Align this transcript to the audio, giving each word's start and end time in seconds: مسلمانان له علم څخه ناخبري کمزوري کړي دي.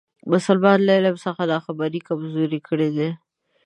مسلمانان 0.31 0.81
له 0.85 0.91
علم 0.97 1.15
څخه 1.25 1.41
ناخبري 1.53 1.99
کمزوري 2.07 2.59
کړي 2.67 2.89
دي. 2.97 3.09